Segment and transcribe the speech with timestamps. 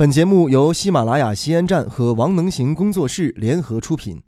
[0.00, 4.22] 本节目由喜马拉雅西安站和王能行工作室联合出品。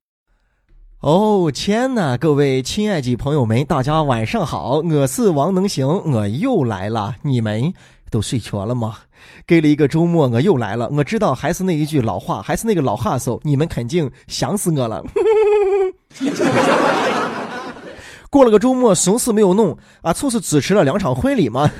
[1.00, 7.14] 哦天呐，各位亲爱的朋友们，大家晚上好，我是王能行，我又来了。
[7.22, 7.72] 你们
[8.10, 8.98] 都睡着了吗？
[9.46, 10.90] 给了一个周末，我又来了。
[10.92, 15.02] 我知道还是那一句老话，还是那个老话嗖，你们肯定想死我了。
[18.28, 20.12] 过了个周末，什么事没有弄啊？
[20.12, 21.70] 就是主持了两场婚礼嘛。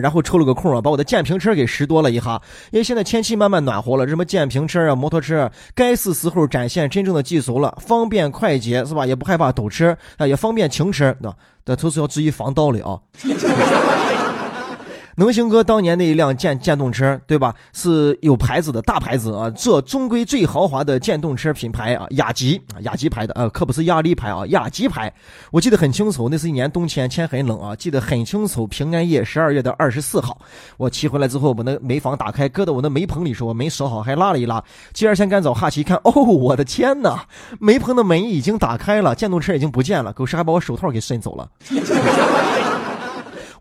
[0.00, 2.40] 然后抽了个空啊，把我的电瓶车给拾掇了一下。
[2.70, 9.06] 因为现在天气慢慢暖和了，什么电瓶车啊、摩托车，该是时候展现真正的技术了，方便快捷是吧？
[9.06, 11.36] 也不害怕堵车啊，也方便停车，对吧？
[11.64, 13.00] 但都是要注意防盗的啊。
[15.16, 17.54] 能行哥当年那一辆电电动车，对吧？
[17.72, 25.12] 是有牌子的大牌子啊，这中规最豪华的电动车品牌啊，雅吉，雅吉牌的呃，可不是亚力牌啊，雅吉牌。
[25.50, 28.66] 我记得很清楚，那是一年冬天，天很冷啊，记得很清楚。
[28.66, 30.36] 平安夜十二月的二十四号，
[30.76, 34.62] 我骑回来之后，把那煤房打开，搁到我那煤棚里时候，我门收好，还拉了一拉。
[34.92, 37.24] 第二天干早哈奇一看，哦，我的天哪！
[37.60, 41.48] 煤棚的门已经打开了，电动车已经不见了，狗屎还把我手套给伸走了。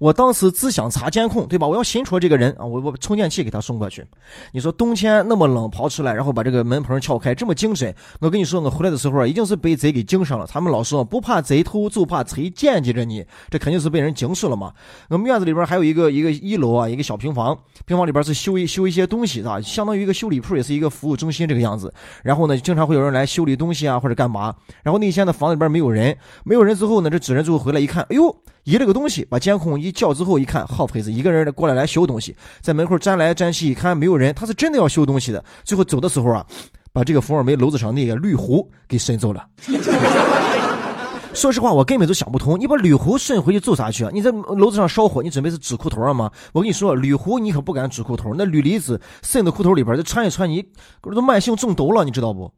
[0.03, 1.65] 我当时只想查监控，对吧？
[1.65, 2.65] 我要寻出这个人啊！
[2.65, 4.05] 我我充电器给他送过去。
[4.51, 7.95] 你说冬天那么冷，跑出来，然后把这个门棚撬开，这么精神。
[8.19, 10.45] 我跟你说，我回来的时候啊，一定是被贼给惊上了。
[10.45, 14.73] 他们老说不怕贼偷，就怕贼惦记着你，这肯定是被人惊死了嘛。
[15.07, 21.93] 我们院子里边还有一个一个一楼啊，一个小平房，平房里边是修一修一些东西的，相当于一个修理铺，也是一个服务中心这个样子。
[22.23, 24.53] 然后呢，经常会有人来修理东西啊，或者干嘛。
[24.83, 28.35] 然后那天的房子里边没有人，没有人之后呢，这主人最后回来一看，哎呦。
[28.63, 35.43] 移了个东西，把监控一叫之后一看，好胚子，一个人过来来修东西，在门口站来站去，一看没有人，他是真的要修东西的。
[35.63, 36.45] 最后走的时候啊，
[36.93, 39.45] 把这个福尔梅楼子上那个绿壶给伸走了。
[41.33, 44.11] 说实话，我根本就想不通，你把铝壶伸回去做啥去啊？
[44.13, 46.29] 你在楼子上烧火，你准备是纸裤头啊吗？
[46.53, 50.63] 我跟你说，铝壶你可不敢纸裤头，那铝离子渗到裤头里边，再穿一穿，你
[51.01, 52.51] 都慢性中毒了，你知道不？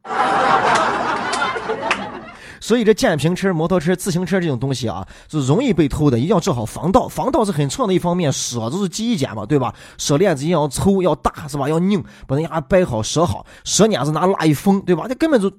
[2.60, 7.06] 所以这电瓶车、摩托车、自行车这种东西啊，是容易被偷的，一定要做好防盗。
[7.08, 9.74] 防盗是很重要的一方面，锁子是第一件嘛，对吧？
[9.98, 11.68] 锁链子一定要粗、要大，是吧？
[11.68, 13.46] 要拧，把人家掰好、锁好。
[13.64, 15.06] 锁链子拿蜡一封，对吧？
[15.08, 15.50] 那根本就，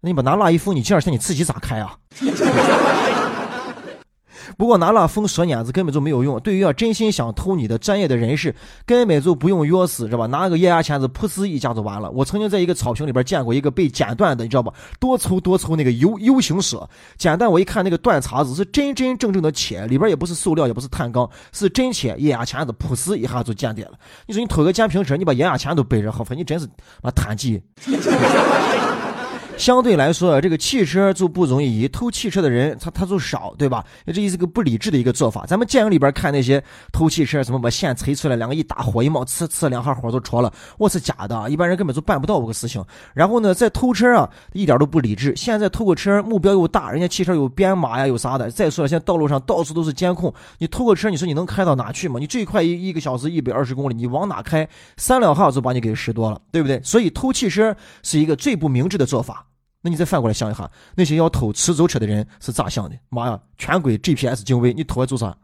[0.00, 1.96] 那你把拿蜡一封，你第二天你自己咋开啊？
[4.56, 6.38] 不过拿了封锁眼子根本就没有用。
[6.40, 8.54] 对于要真心想偷你的专业的人士，
[8.86, 10.26] 根本就不用钥匙，知道吧？
[10.26, 12.10] 拿个液压钳子，噗呲一下就完了。
[12.10, 14.72] 我曾经在一个草坪里边见过一个被剪断的，你知道吧？
[14.98, 22.14] 多粗多粗那个 U U 型锁，剪断我一看那个断茬子是真真正正的铁，里边也不是塑料，也不是碳钢，是真铁。
[22.18, 23.98] 液压钳子噗呲一下就剪断了。
[24.26, 26.68] 你说你偷个电瓶车，你把液压钳都背着，好，你真是
[27.02, 27.62] 妈贪鸡。
[29.60, 33.84] 相对来说，这个汽车就不容易，偷汽车的人他他就少，对吧？
[34.06, 35.44] 这也是个不理智的一个做法。
[35.46, 42.82] 咱们电影里边看那些偷汽车，什么把线吹出来，两个一打火一冒，呲呲两下火就着了，我是假的，一般人根本就办不到这个事情。
[43.12, 45.36] 然后呢，在偷车啊，一点都不理智。
[45.36, 48.50] 现在偷个车目标又大，人家汽车有编码呀，有啥的。
[48.50, 52.18] 再说了，现在道路上到处都是监控，你偷个车，你说你能开到哪去吗？
[52.18, 54.66] 你最快一一个小时一百二十公里，你往哪开？
[54.96, 56.80] 三两下就把你给拾掇了，对不对？
[56.82, 59.44] 所以偷汽车是一个最不明智的做法。
[59.82, 62.96] 那你再反过来想一下，那些要偷出租车的人是咋想的？
[63.08, 65.34] 妈呀，全国 GPS 定位，你偷来做啥？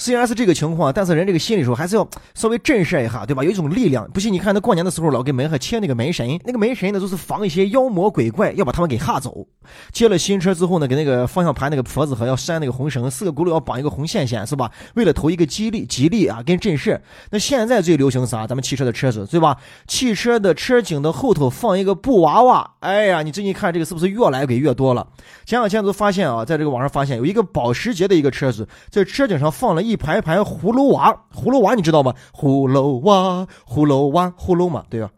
[0.00, 3.44] 虽然是这个情况，但是人这个心里时候还是要稍微震慑一下，对吧？
[3.44, 4.10] 有一种力量。
[4.12, 9.46] 不信你看，他过年的时候老给门上贴那个门神，那个门神呢，就是防一些妖魔鬼怪，要把他们给吓走。
[9.92, 14.70] 接了新车之后呢，给那个方向盘那个佛子和要拴那个红绳，四个轱辘要绑一个红线线，是吧？
[14.94, 16.98] 为了投一个吉利吉利啊，跟震慑。
[17.30, 18.46] 那现在最流行啥？
[18.46, 19.58] 咱们汽车的车子，对吧？
[19.86, 22.70] 汽车的车顶的后头放一个布娃娃。
[22.80, 25.06] 哎呀，你最近看这个是不是越来给越多了？
[25.44, 32.14] 前两天都发现啊，在这个网上发现有一个保时捷的一个车子，在车顶上放了一一排排葫芦娃，葫芦娃你知道吗？
[32.32, 35.10] 葫芦娃，葫芦娃，葫芦嘛，对吧？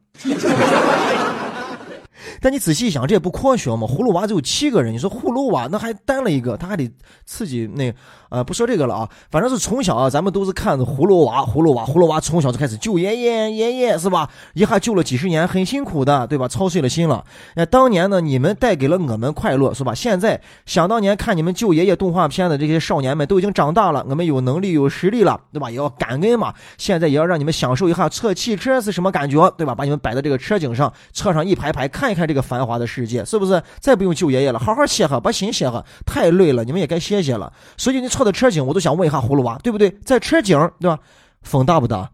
[2.43, 3.87] 但你仔细想，这也不科学嘛。
[3.87, 6.91] 葫芦娃只有七个人，你说葫芦娃那还单了一个，他还得
[7.25, 7.95] 刺激那。
[8.29, 14.27] 呃，不说这个了啊，反正是从小啊，咱们都是看着葫芦娃，葫芦娃，葫芦娃，从小就开始救爷爷，爷爷是吧？
[14.55, 16.49] 一下救了几十年，很辛苦的，对吧？
[16.49, 17.23] 操碎了心了。
[17.57, 19.95] 那当年呢，你们带给了我们快乐，是吧？
[19.95, 25.71] 现在想当年看你们救爷爷动画片的这些少年们都已经长大了，我们有能力有实力了，对吧？
[25.71, 26.55] 也要感恩嘛。
[26.79, 29.75] 现在也要让你们享受一下测汽车是什么感觉，对吧？
[29.75, 33.63] 把你们摆在这个车顶上，车上一排排，看一看这这个繁华的世界，是不是？
[33.79, 37.53] 再不用救爷爷了，好好歇哈，把心歇哈，太累了，你们也该歇歇了。
[37.77, 39.95] 所以你坐的车景，我都想问一下葫芦娃，对不对？
[40.03, 40.99] 在车景，对吧？
[41.43, 42.09] 风大不大？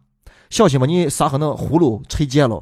[0.50, 2.60] 小心吧，你撒和那葫芦吹结了。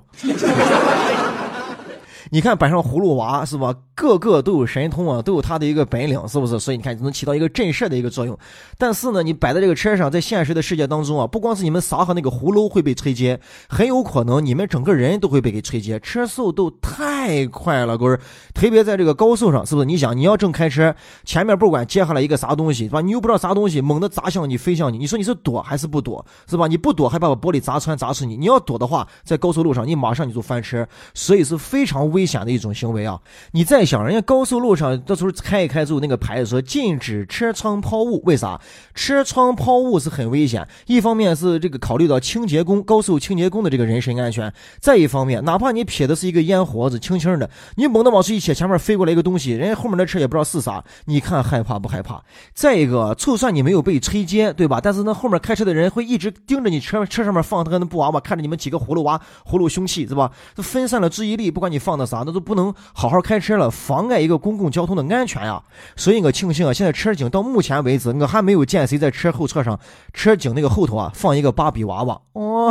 [2.30, 3.74] 你看摆上葫芦娃是吧？
[3.94, 6.60] 个个都有神通啊，都有他的一个本领，是不是？
[6.60, 8.38] 所以你看，能起到一个震慑的一个作用。
[8.76, 15.98] 但是呢，你摆在这个车上，在现实的世界当中啊，不光是你们仨和那个葫芦会被吹接，很有可能你们整个人都会被给吹接。
[16.00, 18.18] 车速都太快了，各位，
[18.52, 19.86] 特别在这个高速上，是不是？
[19.86, 20.94] 你想，你要正开车，
[21.24, 23.00] 前面不管接下来一个啥东西，是吧？
[23.00, 26.66] 你又不知道啥东西猛地砸向你，飞向你，你说你是躲还是不躲，是吧？
[26.66, 33.20] 你不躲，还把玻璃砸穿砸死你；你要躲的话，在高速路上，你马上你就翻车，所以是非常危危险的一种行为啊！
[33.52, 38.58] 你再想，人家高速路上到时候开一开之后，那个牌子说禁止车窗抛物，为啥？
[38.94, 40.66] 车窗抛物是很危险。
[40.86, 52.22] 一方面是这个考虑到清洁工、高速清洁工的这个人身安全；再一方面，哪怕你撇的是一个烟盒子，轻轻的，你猛地往出一撇，前面飞过来一个东西，人家后面的车也不知道是啥，你看害怕不害怕？
[52.54, 54.80] 再一个，就算你没有被吹接，对吧？
[54.82, 60.30] 但是那后面开车的人会一直盯着你车车上面放他个布娃娃，看着你们几个葫芦娃、葫芦凶器，是吧？
[60.56, 65.62] 分散了注意力，不管你放的啥，那都不能好好开车了，妨碍一个公共交通的安全呀。
[65.96, 69.78] 所以我庆幸啊，现在车警到目前为止，我还没有见谁在车后侧上，
[70.14, 72.20] 车警那个后头啊放一个芭比娃娃。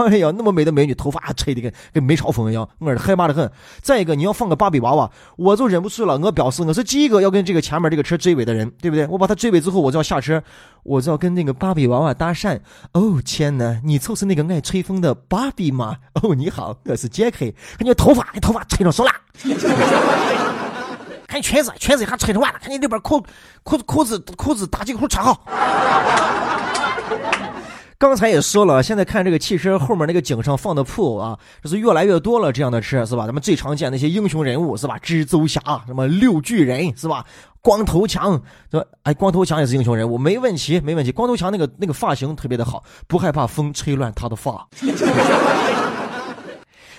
[0.07, 3.51] 哎呀，那么美的美女，头发吹的跟跟梅超风一样，我是害怕的很。
[3.81, 6.17] 再一个，你要放个芭比娃娃，我就忍不住了。
[6.17, 9.05] 我表示我是第一个要跟这个前面这个车追尾的人，对不对？
[9.07, 10.41] 我把他追尾之后，我就要下车，
[10.83, 12.59] 我就要跟那个芭比娃娃搭讪。
[12.93, 15.97] 哦天哪，你就是那个爱吹风的芭比吗？
[16.21, 17.39] 哦，你好，我是杰克。
[17.77, 19.11] 看你头发，你头发吹成手了。
[21.27, 22.59] 看裙子，裙子还吹成完了。
[22.61, 23.21] 看你那边裤
[23.63, 25.41] 裤子裤子裤子打几个扣穿好。
[27.97, 32.51] 刚才也说了，现在看这个汽车后面那个井上放的布偶啊，这是越来越多了。
[32.51, 33.25] 这样的车是吧？
[33.25, 34.99] 咱们最常见那些英雄人物是吧？
[35.01, 37.25] 蜘蛛侠，什么六巨人是吧？
[37.61, 38.39] 光头强，
[38.69, 41.11] 这哎，光头强也是英雄人物，没问题，没问题。
[41.11, 44.67] 光头强那个那个发型特别的好，不害怕风吹乱他的发。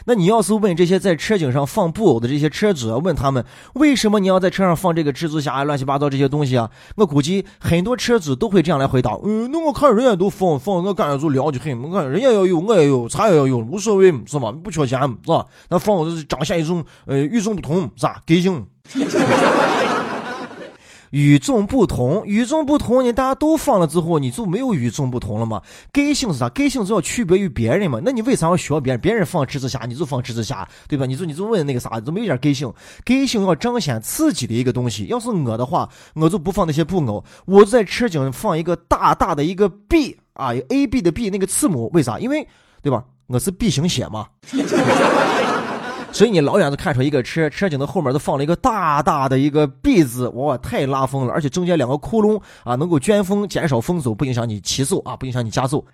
[0.06, 3.44] 那你要是问这些在车顶上放布偶的这些车主，问他们
[3.74, 6.70] 为什么你要在车上放这个蜘蛛侠啊乱七八糟这些东西啊？
[6.96, 11.82] 我估计很多车主都会这样来回答：嗯，那我看人家都放放，我感觉就凉的很。
[11.82, 14.52] 我看人家要有，我也有，啥也要有，无所谓，是吧？
[14.52, 15.44] 不缺钱，是吧？
[15.68, 18.20] 那放是彰显一种呃与众不同，是吧？
[18.26, 18.66] 个性。
[21.16, 25.62] 与众不同，与众不同，你大家都放了之后，你就没有与众不同了吗？
[25.90, 26.46] 个性是啥？
[26.50, 27.98] 个性是要区别于别人嘛？
[28.04, 29.00] 那你为啥要学别人？
[29.00, 31.06] 别人放蜘蛛侠，你就放蜘蛛侠，对吧？
[31.06, 32.70] 你就你就问那个啥，就没点个性。
[33.02, 35.06] 个性要彰显自己的一个东西。
[35.06, 42.18] 要是我的话，我就不放那些布偶，我在车顶放一个大大的一个 B 啊，A B 的 B 那个字母，为啥？
[42.18, 42.46] 因为
[42.82, 43.02] 对吧？
[43.26, 44.26] 我是 B 型血嘛。
[46.16, 51.32] 所以你老远就看出一个车车顶的后面都放了一个大大的一个 B 字，哇，太拉风了！
[51.34, 55.84] 而且中间两个窟窿啊，能够卷风，减少风阻，不影响你骑速啊，不影响你加速。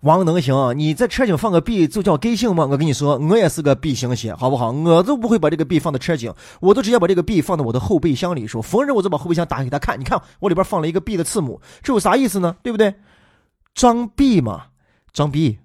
[0.00, 2.66] 王能行，你在车顶放个 B 就叫 G 性吗？
[2.70, 4.70] 我跟你说，我也是个 B 型血，好不好？
[4.70, 12.56] 我都不会把这个 B 放在车顶，我都直接把这个 B 放在我的后备箱里，说逢人我就把后备箱打开给他看，你看我里边放了一个 B 的字母，这有啥意思呢？
[12.62, 12.94] 对不对？
[13.74, 14.62] 装逼嘛，
[15.12, 15.58] 装逼。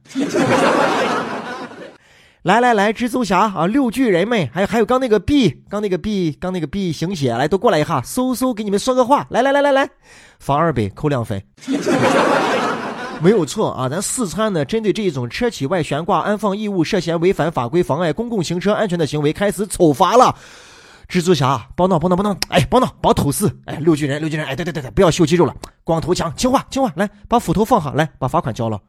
[2.43, 9.87] 来来来，蜘蛛侠啊，六巨人们，还有还有刚那个 B，刚那个 B，刚那个 B 行血，来都过来一下，嗖嗖给你们说个话，来来来来来，
[10.39, 11.39] 罚二百，扣两分，
[13.21, 20.35] 没有错啊，咱四川呢，针对这一种车体外悬挂安放异物涉嫌违反法规、妨碍公共行车安全的行为，开始处罚了。
[21.07, 25.53] 蜘蛛侠，帮闹，帮闹，帮闹，哎，帮闹，别偷事，哎，六巨人，六巨人，哎，对对对对，不要秀肌肉了，
[25.83, 28.81] 光头强，听话，听话，来，把斧头放下，来，把罚款交了。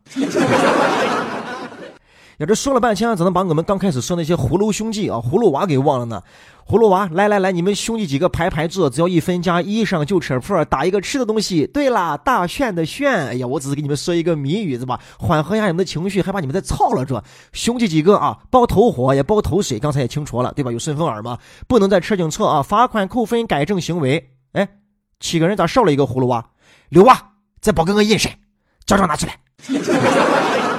[2.42, 6.20] 呀，这说了半天，怎能把我们刚开始说那些葫芦兄弟啊、葫芦娃给忘了呢？
[6.66, 11.66] 葫芦娃，来来来，你们兄弟几个排排坐，只要一分家，衣裳就扯破，打一个吃的东西。
[11.68, 13.12] 对啦，大炫的炫。
[13.12, 14.98] 哎呀，我只是给你们说一个谜语是吧？
[15.18, 17.22] 缓和一下你们的情绪，害怕你们再操了这
[17.52, 20.72] 兄弟几个啊，包头火也包头水，刚才也清楚了对吧？
[20.72, 21.38] 有顺风耳吗？
[21.68, 24.32] 不能在车顶侧啊，罚款扣分，改正行为。
[24.52, 24.68] 哎，
[25.20, 26.44] 七个人咋少了一个葫芦娃？
[26.88, 27.16] 刘娃，
[27.60, 28.32] 再包给我一身，
[28.84, 29.38] 驾照拿出来。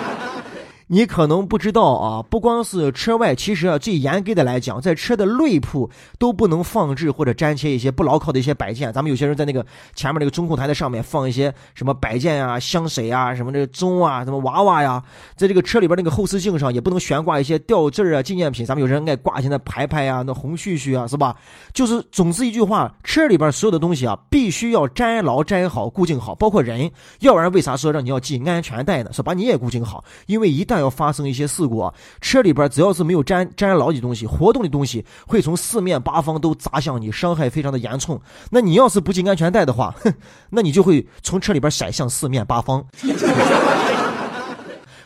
[0.87, 8.91] 你可能不知道啊，不光是车外，其实啊，最严格的来讲，在车的内部都不能放置或者粘贴一些不牢靠的一些摆件。
[8.91, 15.01] 咱们有些人在那个前面那个中控台的上面放一些什么摆件啊、香水啊、什么这个钟啊、什么娃娃呀，
[15.35, 18.65] 在这个车里边那个后视镜上也不能悬挂一些吊坠啊、纪念品。
[18.65, 21.35] 咱们有人爱挂一些那牌牌呀、那红絮絮啊，是吧？
[21.73, 26.91] 就是总之一句话，车里边所有的东西啊，必须要粘牢、粘好、固定好，包括人。
[27.19, 29.11] 要不然为啥说让你要系安全带呢？
[29.13, 38.19] 说把你也固定好，因为一旦但要发生一些事故啊，车里边只要是没有粘粘牢的东西，活动的东西会从四面八方都砸向你，伤害非常的严重。
[38.49, 40.11] 那你要是不系安全带的话，哼，
[40.49, 42.83] 那你就会从车里边甩向四面八方。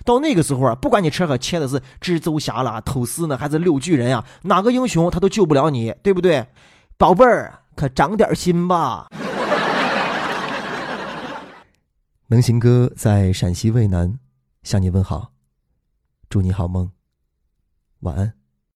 [0.06, 6.48] 到那个时候啊，不管你车可切的是蜘蛛侠啦、吐司呢，还是六巨人啊，哪个英雄他都救不了你，对不对？
[6.98, 9.08] 宝贝儿，可长点心吧。
[12.28, 14.18] 能行哥在陕西渭南
[14.64, 15.32] 向你问好。
[16.30, 16.92] 祝你好梦。
[18.02, 18.47] 晚安。